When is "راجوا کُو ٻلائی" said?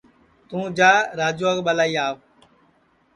1.19-1.93